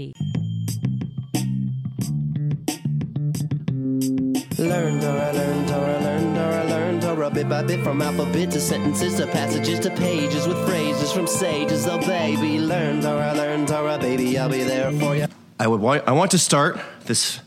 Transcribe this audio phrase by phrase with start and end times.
[4.59, 9.15] Learn Torah, learn Torah, learn Torah, learn Torah, bit by bit from alphabet to sentences
[9.15, 11.87] to passages to pages with phrases from sages.
[11.87, 15.25] Oh, baby, learn Torah, learn Torah, baby, I'll be there for you.
[15.59, 17.39] I would want, I want to start this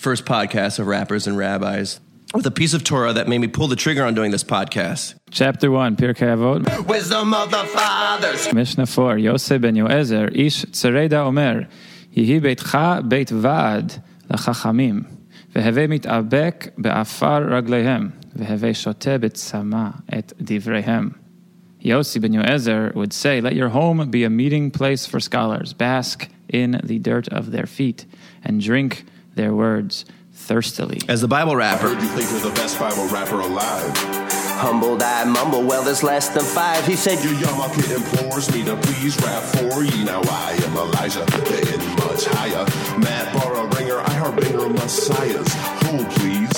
[0.00, 2.00] first podcast of rappers and rabbis
[2.34, 5.14] with a piece of Torah that made me pull the trigger on doing this podcast.
[5.30, 8.52] Chapter 1, Pirkei Avot, Wisdom of the fathers.
[8.52, 11.60] Mishnah 4, Yosef ben Yoezer, איש צרדה אומר,
[12.12, 13.92] יהי ביתך בית ועד
[14.30, 15.02] לחכמים,
[15.54, 19.88] והווה מתאבק בעפר רגליהם, והווה שותה בצמא
[20.18, 21.10] את דבריהם.
[21.82, 25.72] Yossi ben Yoezer would say, Let your home be a meeting place for scholars.
[25.72, 28.06] Bask in the dirt of their feet
[28.42, 29.04] and drink
[29.35, 30.99] their words thirstily.
[31.07, 33.91] As the Bible rapper, I Heard you think you're the best Bible rapper alive.
[34.61, 36.85] Humbled, I mumble, well, there's less than five.
[36.85, 40.03] He said, Your Yamaka implores me to please rap for ye.
[40.03, 42.65] Now I am Elijah, getting much higher.
[42.99, 45.47] Matt Barra Ringer, I heard harbinger messiahs.
[45.83, 46.51] Hold, please.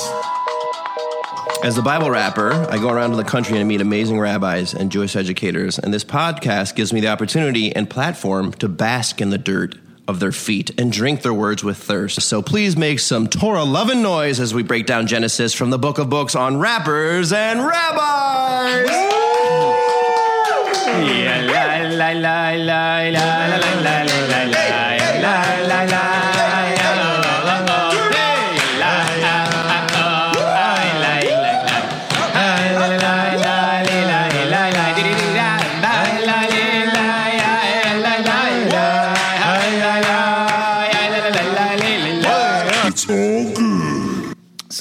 [1.64, 4.92] as the Bible rapper, I go around to the country and meet amazing rabbis and
[4.92, 9.38] Jewish educators, and this podcast gives me the opportunity and platform to bask in the
[9.38, 9.76] dirt
[10.08, 12.22] of their feet and drink their words with thirst.
[12.22, 15.98] So please make some Torah loving noise as we break down Genesis from the book
[15.98, 18.90] of books on rappers and rabbis.
[24.66, 24.83] It's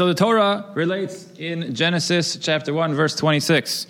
[0.02, 3.88] So the Torah relates in Genesis chapter 1 verse 26.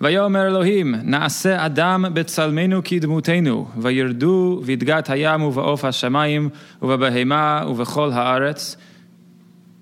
[0.00, 6.48] ויאמר אלוהים, נעשה אדם בצלמנו כדמותנו, וירדו בדגת הים ובעוף השמיים,
[6.82, 8.76] ובבהמה ובכל הארץ,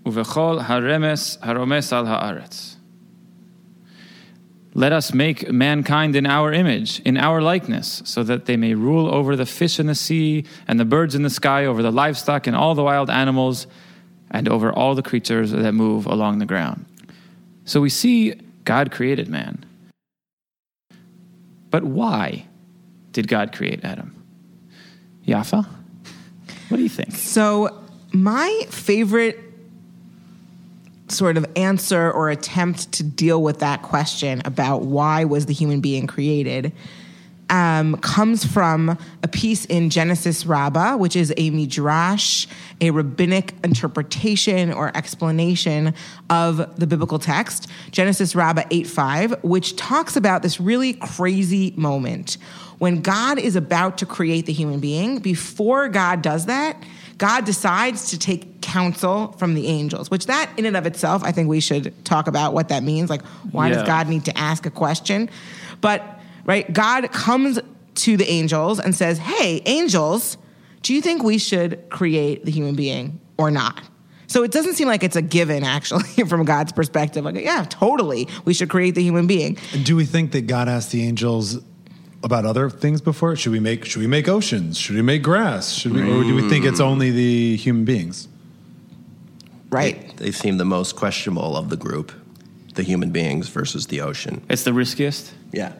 [0.07, 2.77] ובכל הרמס הרומס על הארץ.
[4.75, 9.09] Let us make mankind in our image, in our likeness, so that they may rule
[9.09, 12.47] over the fish in the sea and the birds in the sky, over the livestock
[12.47, 13.67] and all the wild animals,
[14.32, 16.86] and over all the creatures that move along the ground.
[17.66, 18.34] So we see
[18.66, 19.64] God created man.
[21.70, 22.48] But why
[23.12, 24.16] did God create Adam?
[25.28, 25.68] Yafa?
[26.70, 27.14] What do you think?
[27.14, 27.78] So,
[28.14, 29.40] my favorite
[31.08, 35.82] sort of answer or attempt to deal with that question about why was the human
[35.82, 36.72] being created
[37.52, 42.48] um, comes from a piece in Genesis Rabbah, which is a midrash,
[42.80, 45.94] a rabbinic interpretation or explanation
[46.30, 52.38] of the biblical text, Genesis Rabbah 8.5, which talks about this really crazy moment
[52.80, 55.20] when God is about to create the human being.
[55.20, 56.82] Before God does that,
[57.18, 61.34] God decides to take counsel from the angels, which that in and of itself, I
[61.34, 63.10] think we should talk about what that means.
[63.10, 65.30] Like, why does God need to ask a question?
[65.82, 67.60] But, right, God comes
[67.96, 70.38] to the angels and says, Hey, angels,
[70.82, 73.82] do you think we should create the human being or not?
[74.28, 77.26] So it doesn't seem like it's a given, actually, from God's perspective.
[77.26, 79.58] Like, yeah, totally, we should create the human being.
[79.74, 81.60] And do we think that God asked the angels
[82.24, 83.36] about other things before?
[83.36, 84.78] Should we make should we make oceans?
[84.78, 85.72] Should we make grass?
[85.74, 86.86] Should we or do we think it's mm.
[86.86, 88.28] only the human beings?
[89.70, 90.16] Right.
[90.18, 92.12] They seem the most questionable of the group,
[92.76, 94.44] the human beings versus the ocean.
[94.50, 95.34] It's the riskiest.
[95.52, 95.74] Yeah,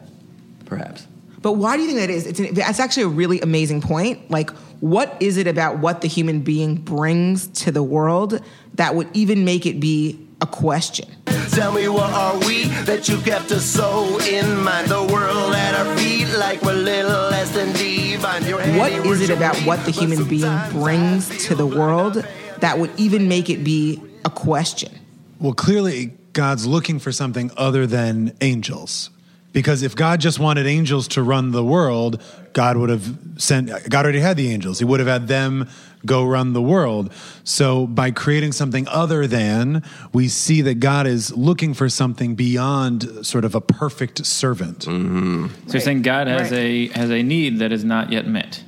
[0.76, 1.06] perhaps.
[1.40, 2.26] But why do you think that is?
[2.26, 4.30] It's, an, it's actually a really amazing point.
[4.30, 4.50] Like,
[4.80, 8.40] what is it about what the human being brings to the world
[8.74, 11.08] that would even make it be a question?
[11.50, 14.88] Tell me what are we that you kept us so in mind?
[14.88, 18.44] The world at our feet like we're little less than divine.
[18.44, 22.24] Your What handiwork is it about what the human being brings to the world
[22.58, 24.92] that would even make it be a question?
[25.40, 29.10] Well, clearly God's looking for something other than angels.
[29.52, 32.22] Because if God just wanted angels to run the world,
[32.54, 34.78] God would have sent God already had the angels.
[34.78, 35.68] He would have had them
[36.04, 37.12] go run the world.
[37.44, 43.24] So by creating something other than, we see that God is looking for something beyond
[43.24, 44.80] sort of a perfect servant.
[44.80, 45.46] Mm-hmm.
[45.66, 46.58] So you're saying God has Right.
[46.58, 48.64] a has a need that is not yet met.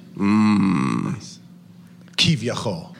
[2.16, 2.93] Kivyachol.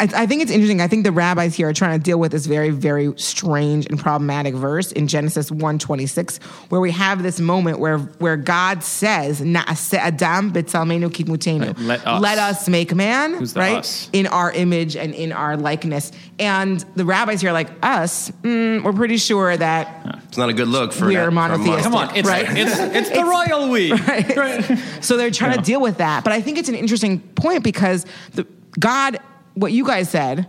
[0.00, 0.80] I, I think it's interesting.
[0.80, 3.98] I think the rabbis here are trying to deal with this very, very strange and
[3.98, 10.52] problematic verse in Genesis 1:26, where we have this moment where where God says, Adam
[10.52, 12.22] b'tzalmenu kidmutenu." Right, let us.
[12.22, 13.76] Let us make man, Who's the right?
[13.76, 14.08] us?
[14.12, 16.12] In our image and in our likeness.
[16.38, 20.54] And the rabbis here are like, us, mm, we're pretty sure that It's not a
[20.54, 21.82] good look for We an- are monotheistic.
[21.84, 22.46] Come on, it's Right.
[22.48, 23.92] it's it's the royal we.
[24.36, 24.78] right?
[25.02, 25.56] So they're trying Yeah.
[25.58, 26.24] to deal with that.
[26.24, 28.46] But I think it's an interesting point because the
[28.78, 29.18] God,
[29.60, 30.46] what you guys said,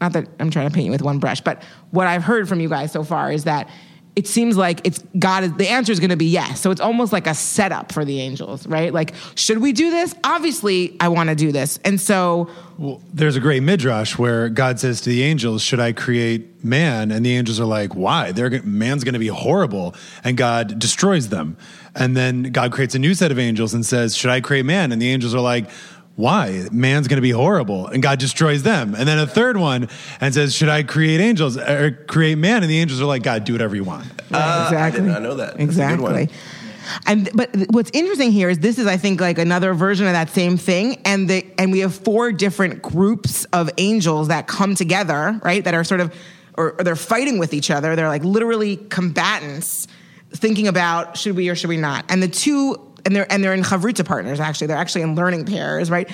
[0.00, 2.60] not that I'm trying to paint you with one brush, but what I've heard from
[2.60, 3.68] you guys so far is that
[4.16, 6.60] it seems like it's God the answer is going to be yes.
[6.60, 8.92] So it's almost like a setup for the angels, right?
[8.92, 10.12] Like, should we do this?
[10.24, 11.78] Obviously, I want to do this.
[11.84, 15.92] And so Well, there's a great midrash where God says to the angels, "Should I
[15.92, 18.32] create man?" And the angels are like, "Why?
[18.32, 19.94] They're man's going to be horrible,"
[20.24, 21.56] and God destroys them.
[21.94, 24.90] And then God creates a new set of angels and says, "Should I create man?"
[24.90, 25.70] And the angels are like,
[26.18, 26.66] "Why?
[26.72, 28.96] Man's going to be horrible," and God destroys them.
[28.96, 29.88] And then a third one
[30.20, 33.44] and says, "Should I create angels or create man?" And the angels are like, "God,
[33.44, 34.76] do whatever you want." Uh, exactly.
[34.76, 35.56] I did not know that.
[35.56, 36.16] That's a good one.
[36.16, 36.28] Exactly.
[37.06, 40.30] And but what's interesting here is this is I think like another version of that
[40.30, 45.38] same thing, and the and we have four different groups of angels that come together,
[45.44, 45.62] right?
[45.62, 46.12] That are sort of
[46.56, 47.94] or, or they're fighting with each other.
[47.94, 49.86] They're like literally combatants,
[50.32, 52.04] thinking about should we or should we not.
[52.08, 54.66] And the two and they're and they're in chavruta partners actually.
[54.66, 56.08] They're actually in learning pairs, right?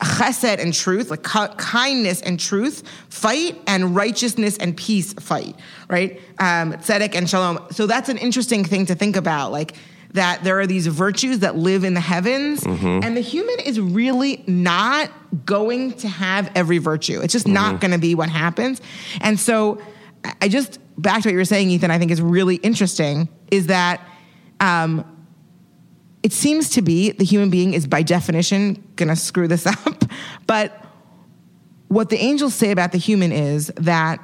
[0.00, 5.56] Chesed and truth, like kindness and truth fight, and righteousness and peace fight,
[5.88, 6.20] right?
[6.38, 7.58] Um, tzedek and shalom.
[7.72, 9.74] So that's an interesting thing to think about, like
[10.12, 14.44] that there are these virtues that live in the heavens, and the human is really
[14.46, 15.10] not
[15.44, 17.20] going to have every virtue.
[17.20, 18.80] It's just not going to be what happens,
[19.20, 19.80] and so
[20.24, 21.90] I- I just back to what you were saying, Ethan.
[21.90, 24.00] I think is really interesting is that.
[24.60, 25.04] Um,
[26.22, 30.04] it seems to be the human being is by definition gonna screw this up.
[30.46, 30.84] But
[31.88, 34.20] what the angels say about the human is that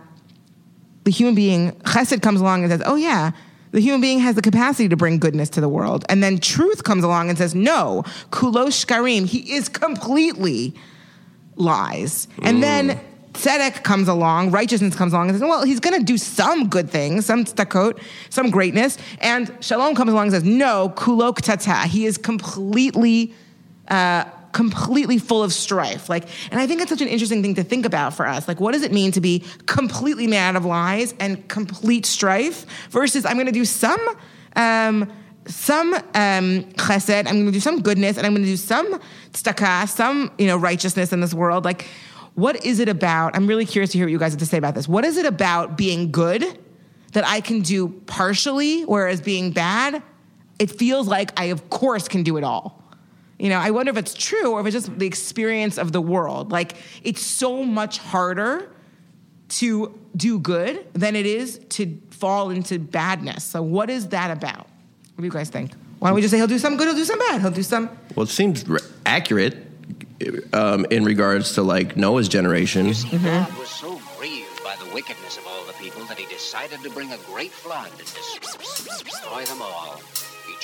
[1.04, 3.30] the human being, chesed comes along and says, oh yeah,
[3.72, 6.04] the human being has the capacity to bring goodness to the world.
[6.08, 10.74] And then truth comes along and says, no, kulo shakrim, he is completely
[11.56, 12.28] lies.
[12.42, 12.60] And mm.
[12.60, 13.00] then
[13.36, 16.90] tzedek comes along, righteousness comes along and says, well, he's going to do some good
[16.90, 18.00] things, some tzedakot,
[18.30, 18.98] some greatness.
[19.20, 23.34] And shalom comes along and says, no, kulo ketata, he is completely,
[23.88, 26.08] uh, completely full of strife.
[26.08, 28.48] Like, and I think it's such an interesting thing to think about for us.
[28.48, 33.26] Like, what does it mean to be completely mad of lies and complete strife versus
[33.26, 34.00] I'm going to do some,
[34.56, 35.12] um,
[35.46, 38.98] some um, chesed, I'm going to do some goodness, and I'm going to do some
[39.32, 41.64] tzedakah, some you know righteousness in this world.
[41.64, 41.86] Like,
[42.36, 43.34] what is it about?
[43.34, 44.86] I'm really curious to hear what you guys have to say about this.
[44.86, 46.58] What is it about being good
[47.12, 50.02] that I can do partially, whereas being bad,
[50.58, 52.84] it feels like I of course can do it all.
[53.38, 56.00] You know, I wonder if it's true or if it's just the experience of the
[56.00, 56.52] world.
[56.52, 58.70] Like, it's so much harder
[59.48, 63.44] to do good than it is to fall into badness.
[63.44, 64.66] So, what is that about?
[65.14, 65.72] What do you guys think?
[65.98, 67.62] Why don't we just say he'll do some good, he'll do some bad, he'll do
[67.62, 67.90] some.
[68.14, 68.64] Well, it seems
[69.06, 69.65] accurate
[70.52, 72.86] um, in regards to like Noah's generation.
[72.86, 76.90] God was so grieved by the wickedness of all the people that he decided to
[76.90, 80.00] bring a great flood and destroy them all.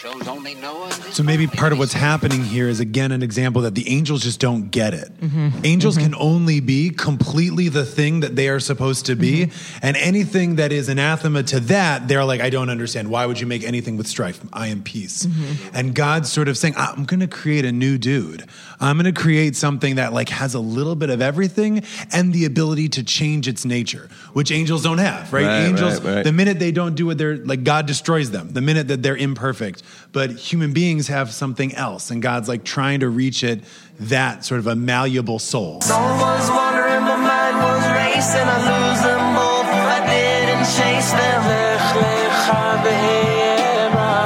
[0.02, 3.62] He chose only Noah So maybe part of what's happening here is again an example
[3.62, 5.12] that the angels just don't get it.
[5.20, 5.64] Mm-hmm.
[5.64, 6.12] Angels mm-hmm.
[6.12, 9.78] can only be completely the thing that they are supposed to be, mm-hmm.
[9.82, 13.10] and anything that is anathema to that, they're like, I don't understand.
[13.10, 14.40] Why would you make anything with strife?
[14.52, 15.26] I am peace.
[15.72, 18.44] And God's sort of saying, I'm going to create a new dude.
[18.81, 22.44] I'm going to create something that like has a little bit of everything and the
[22.44, 25.46] ability to change its nature, which angels don't have, right?
[25.46, 26.25] Right, angels, right, right.
[26.25, 28.53] the minute they don't do what they're like, God destroys them.
[28.53, 29.82] The minute that they're imperfect,
[30.13, 33.63] but human beings have something else, and God's like trying to reach it.
[34.01, 35.81] That sort of a malleable soul.
[35.81, 38.49] Soul was wandering, my mind was racing.
[38.49, 41.43] I lose them both if I didn't chase them.
[41.46, 44.22] Lech lecha be'emra.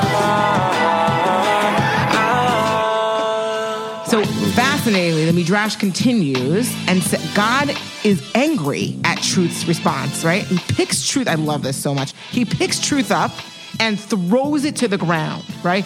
[4.06, 10.44] So fascinatingly, the Midrash continues and sa- God is angry at truth's response, right?
[10.44, 11.28] He picks truth.
[11.28, 12.14] I love this so much.
[12.30, 13.32] He picks truth up
[13.80, 15.84] and throws it to the ground, right?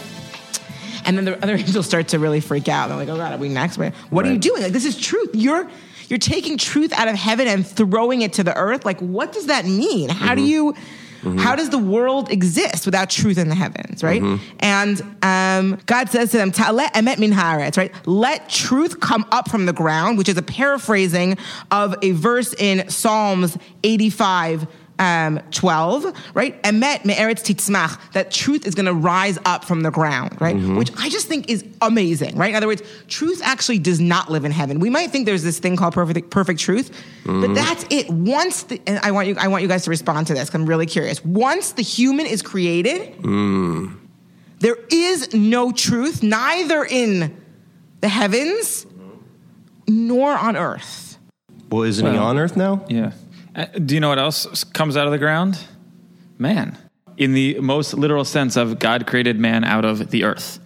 [1.05, 2.89] And then the other angels start to really freak out.
[2.89, 3.79] They're like, "Oh God, are we next?
[3.79, 4.63] What are you doing?
[4.63, 5.31] Like, this is truth.
[5.35, 5.69] You're
[6.09, 8.85] you're taking truth out of heaven and throwing it to the earth.
[8.85, 10.09] Like, what does that mean?
[10.09, 10.49] How do mm-hmm.
[10.49, 10.73] you?
[10.73, 11.37] Mm-hmm.
[11.37, 14.23] How does the world exist without truth in the heavens, right?
[14.23, 14.57] Mm-hmm.
[14.61, 17.93] And um, God says to them, "Ta'aleh emet min haaretz," right?
[18.07, 21.37] Let truth come up from the ground, which is a paraphrasing
[21.71, 24.67] of a verse in Psalms 85,
[25.01, 26.63] um, 12, right?
[26.63, 30.55] Emet me'eretz titzmach, that truth is going to rise up from the ground, right?
[30.55, 30.77] Mm-hmm.
[30.77, 32.51] Which I just think is amazing, right?
[32.51, 34.79] In other words, truth actually does not live in heaven.
[34.79, 36.91] We might think there's this thing called perfect, perfect truth,
[37.25, 37.55] but mm-hmm.
[37.55, 38.11] that's it.
[38.11, 40.51] Once the, and I want you, I want you guys to respond to this.
[40.51, 41.25] 'cause I'm really curious.
[41.25, 43.97] Once the human is created, mm.
[44.59, 47.35] there is no truth, neither in
[48.03, 50.09] the heavens mm-hmm.
[50.09, 51.11] nor on earth.
[51.71, 52.85] Well, isn't he on Earth now?
[52.89, 53.13] Yeah.
[53.55, 55.59] Uh, do you know what else comes out of the ground?
[56.39, 56.77] Man.
[57.17, 60.59] In the most literal sense of God created man out of the earth.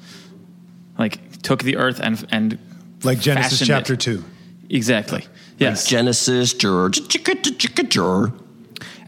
[0.99, 2.59] Like took the earth and and
[3.03, 4.01] Like Genesis chapter it.
[4.01, 4.25] 2.
[4.71, 5.25] Exactly.
[5.59, 5.87] Yes.
[5.87, 7.01] Genesis, George,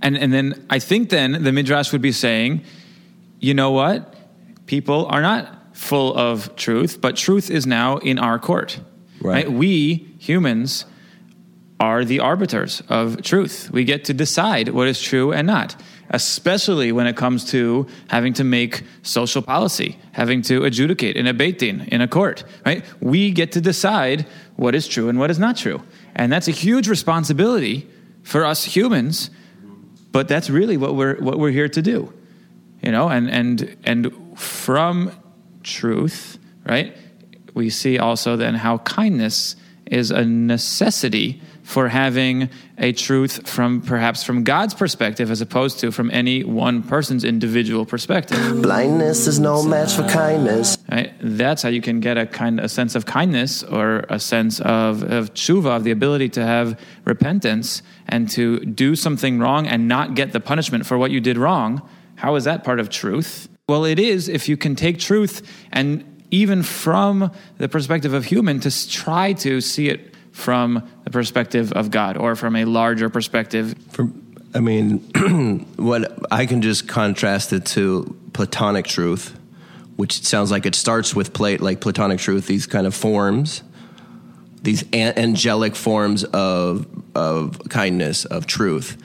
[0.03, 2.63] And and then I think then the midrash would be saying,
[3.41, 4.15] you know what?
[4.67, 8.81] People are not full of truth, but truth is now in our court.
[9.21, 9.51] Right.
[9.51, 10.85] We humans
[11.79, 13.71] are the arbiters of truth.
[13.71, 15.77] We get to decide what is true and not,
[16.11, 21.35] especially when it comes to having to make social policy, having to adjudicate in a
[21.35, 22.85] beit din, in a court, right?
[23.01, 25.83] We get to decide what is true and what is not true.
[26.15, 27.89] And that's a huge responsibility
[28.23, 29.31] for us humans,
[30.13, 32.13] but that's really what we're what we're here to do.
[32.83, 35.13] You know, and and and from
[35.63, 36.97] truth, right?
[37.53, 39.57] We see also then how kindness
[39.87, 45.91] is a necessity for having a truth from perhaps from God's perspective as opposed to
[45.91, 48.63] from any one person's individual perspective.
[48.63, 50.79] Blindness is no match for kindness.
[50.89, 51.13] Right?
[51.21, 55.03] That's how you can get a kind a sense of kindness or a sense of,
[55.03, 60.15] of tshuva, of the ability to have repentance and to do something wrong and not
[60.15, 61.83] get the punishment for what you did wrong.
[62.15, 63.49] How is that part of truth?
[63.69, 65.43] Well, it is if you can take truth
[65.73, 71.91] and even from the perspective of human to try to see it from perspective of
[71.91, 73.75] God or from a larger perspective.
[74.55, 74.99] I mean,
[75.77, 79.37] what I can just contrast it to Platonic truth,
[79.97, 83.63] which sounds like it starts with plate like Platonic truth, these kind of forms,
[84.63, 88.97] these an- angelic forms of of kindness, of truth,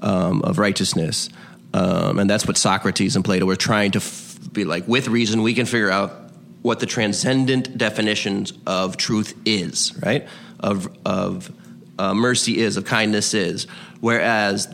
[0.00, 1.28] um, of righteousness,
[1.74, 4.86] um, and that's what Socrates and Plato were trying to f- be like.
[4.88, 6.30] With reason, we can figure out
[6.62, 10.26] what the transcendent definitions of truth is, right?
[10.60, 11.52] Of of
[11.98, 13.66] uh, mercy is, of kindness is.
[14.00, 14.68] Whereas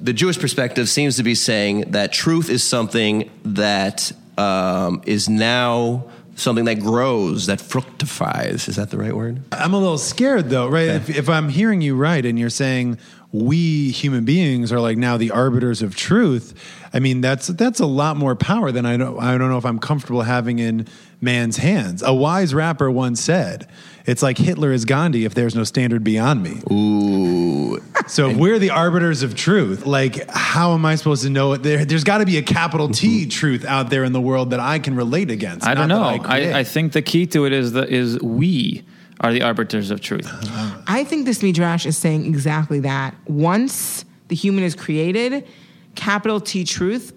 [0.00, 6.04] the Jewish perspective seems to be saying that truth is something that um, is now
[6.36, 8.68] something that grows, that fructifies.
[8.68, 9.42] Is that the right word?
[9.50, 10.88] I'm a little scared though, right?
[10.88, 12.98] If, if I'm hearing you right and you're saying
[13.32, 16.54] we human beings are like now the arbiters of truth,
[16.94, 19.66] I mean that's that's a lot more power than I don't I don't know if
[19.66, 20.86] I'm comfortable having in
[21.20, 22.02] man's hands.
[22.02, 23.68] A wise rapper once said,
[24.06, 28.58] "It's like Hitler is Gandhi if there's no standard beyond me." Ooh, So if we're
[28.58, 31.62] the arbiters of truth, like how am I supposed to know it?
[31.62, 33.28] There, there's got to be a capital T mm-hmm.
[33.28, 35.66] truth out there in the world that I can relate against.
[35.66, 36.00] I don't know.
[36.00, 36.52] that create.
[36.54, 38.84] I, I think the key to it is the is we
[39.20, 40.28] are the arbiters of truth.
[40.86, 43.14] I think this midrash is saying exactly that.
[43.26, 45.46] Once the human is created,
[45.94, 47.12] capital T truth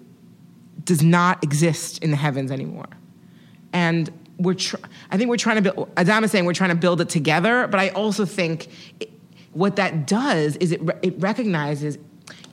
[0.84, 2.88] does not exist in the heavens anymore.
[3.72, 4.76] And we're tr-
[5.10, 7.66] I think we're trying to build, Adam is saying we're trying to build it together,
[7.68, 8.68] but I also think
[9.00, 9.10] it,
[9.52, 11.98] what that does is it, re- it recognizes,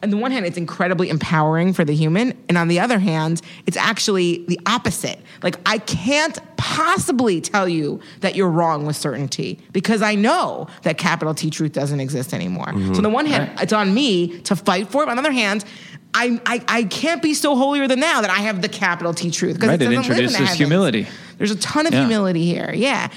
[0.02, 3.42] on the one hand, it's incredibly empowering for the human, and on the other hand,
[3.66, 5.20] it's actually the opposite.
[5.44, 10.98] Like, I can't possibly tell you that you're wrong with certainty because I know that
[10.98, 12.68] capital T truth doesn't exist anymore.
[12.68, 15.10] So, on the one hand, it's on me to fight for it.
[15.10, 15.66] On the other hand,
[16.14, 19.30] I, I, I can't be so holier than now that I have the capital T
[19.32, 21.08] truth because Right, it it live in introduces humility.
[21.38, 22.00] There's a ton of Yeah.
[22.02, 23.10] humility here, yeah.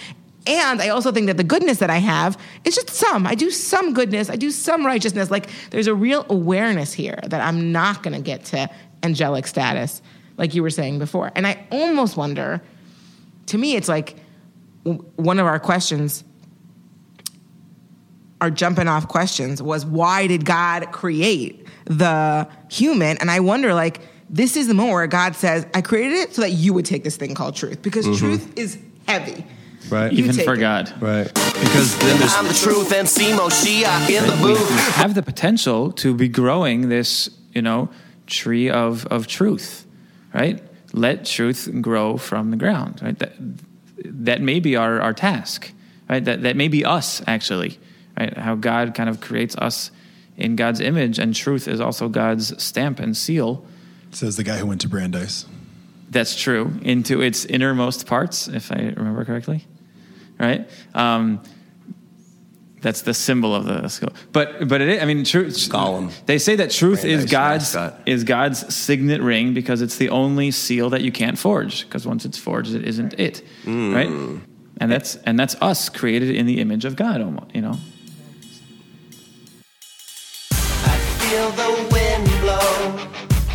[0.46, 3.26] And I also think that the goodness that I have is just some.
[3.26, 5.30] I do some goodness, I do some righteousness.
[5.30, 8.68] Like there's a real awareness here that I'm not going to get to
[9.02, 10.02] angelic status,
[10.36, 11.30] like you were saying before.
[11.34, 12.60] And I almost wonder,
[13.46, 14.16] to me, it's like
[14.84, 16.24] one of our questions,
[18.40, 23.16] our jumping off questions was why did God create the human?
[23.18, 26.42] And I wonder, like, this is the moment where God says, I created it so
[26.42, 28.16] that you would take this thing called truth because mm-hmm.
[28.16, 29.44] truth is heavy.
[29.88, 30.60] Right, Even for it.
[30.60, 30.92] God.
[31.02, 31.26] right.
[31.26, 34.54] Because then there's I'm the truth, MC Moshiach in the we
[34.94, 37.88] have the potential to be growing this, you know,
[38.26, 39.86] tree of, of truth,
[40.34, 40.62] right?
[40.92, 43.18] Let truth grow from the ground, right?
[43.18, 43.32] That,
[44.04, 45.72] that may be our, our task,
[46.08, 46.24] right?
[46.24, 47.78] That, that may be us, actually,
[48.18, 48.36] right?
[48.36, 49.90] How God kind of creates us
[50.36, 53.64] in God's image, and truth is also God's stamp and seal.
[54.10, 55.46] says the guy who went to Brandeis.
[56.10, 59.66] That's true, into its innermost parts, if I remember correctly,
[60.42, 60.68] right?
[60.94, 61.40] Um,
[62.82, 64.10] That's the symbol of the skull.
[64.32, 65.54] But but it is, I mean, truth.
[65.70, 66.10] Gollum.
[66.26, 68.00] They say that truth Very is nice God's mascot.
[68.06, 71.84] is God's signet ring because it's the only seal that you can't forge.
[71.86, 73.94] Because once it's forged, it isn't it, Hmm.
[73.94, 74.10] right?
[74.80, 77.20] And that's and that's us created in the image of God.
[77.20, 77.78] Almost, you know.
[80.84, 83.08] I feel the wind blow,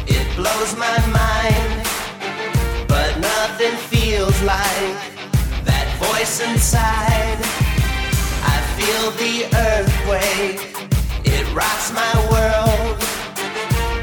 [0.08, 1.86] it blows my mind.
[2.88, 5.17] But nothing feels like that
[6.18, 7.38] voice inside.
[8.44, 10.62] I feel the earthquake,
[11.26, 12.98] it rocks my world.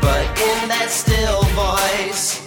[0.00, 2.44] But in that still voice,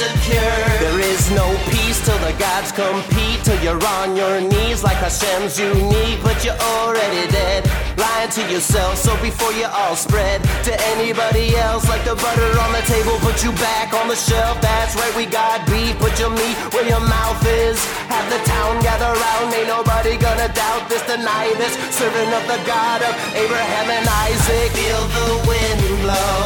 [0.00, 0.64] secure.
[0.80, 3.44] There is no peace till the gods compete.
[3.44, 7.68] Till you're on your knees like Hashem's unique, but you're already dead.
[8.00, 12.72] Lying to yourself, so before you all spread to anybody else, like the butter on
[12.72, 14.56] the table, put you back on the shelf.
[14.64, 15.92] That's right, we got beef.
[16.00, 17.76] Put your meat where your mouth is.
[18.08, 19.52] Have the town gather round.
[19.52, 21.76] Ain't nobody gonna doubt this, deny this.
[21.92, 24.68] Servant of the God of Abraham and Isaac.
[24.72, 26.40] Feel the wind blow.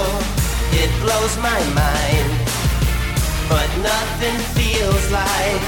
[0.75, 2.34] It blows my mind
[3.49, 5.63] but nothing feels like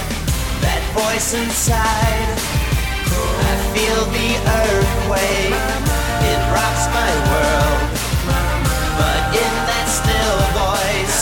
[0.65, 2.29] that voice inside.
[3.17, 4.31] I feel the
[4.61, 5.57] earthquake,
[6.31, 7.81] it rocks my world.
[9.01, 11.21] But in that still voice,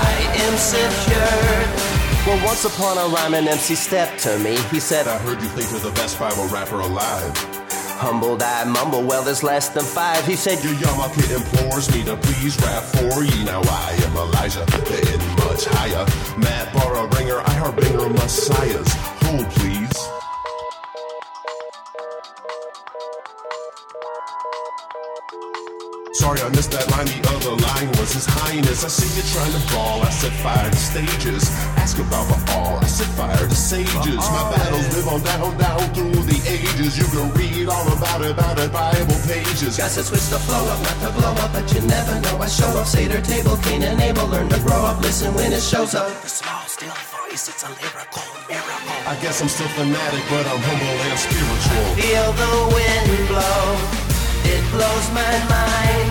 [0.00, 1.68] I am secured.
[2.26, 4.56] Well, once upon a rhyme, an MC stepped to me.
[4.70, 7.32] He said, I heard you think you're the best Bible rapper alive.
[8.00, 10.26] Humbled, I mumble, well, there's less than five.
[10.26, 13.44] He said, Your Yamaka implores me to please rap for ye.
[13.44, 16.04] Now I am Elijah, heading higher.
[16.38, 18.92] Matt Barra Ringer, I harbinger messiahs.
[19.22, 19.69] Hold please.
[26.20, 27.08] Sorry, I missed that line.
[27.08, 28.84] The other line was His Highness.
[28.84, 30.04] I see you trying to ball.
[30.04, 31.48] I set fire to stages.
[31.80, 32.76] Ask about Baal.
[32.76, 34.20] I set fire to sages.
[34.28, 37.00] My battles live on down, down through the ages.
[37.00, 39.80] You can read all about it, about it, Bible pages.
[39.80, 42.36] Got to switch the flow up, not to blow up, but you never know.
[42.36, 45.64] I show up, Seder table, Cain and Abel, learn to grow up, listen when it
[45.64, 46.12] shows up.
[46.20, 48.92] The small, still voice, it's a lyrical miracle.
[49.08, 51.84] I guess I'm still fanatic, but I'm humble and spiritual.
[51.96, 54.09] Feel the wind blow,
[54.54, 56.10] it blows my mind.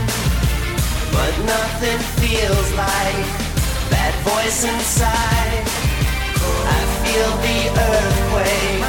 [1.11, 3.27] But nothing feels like
[3.93, 5.63] that voice inside.
[6.77, 8.83] I feel the earthquake,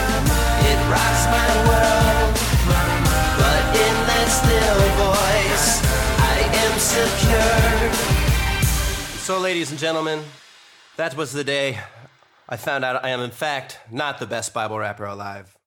[0.71, 2.33] it rocks my world.
[3.43, 5.67] But in that still voice,
[6.35, 8.11] I am secure.
[9.25, 10.25] So, ladies and gentlemen,
[10.97, 11.79] that was the day
[12.49, 15.60] I found out I am, in fact, not the best Bible rapper alive.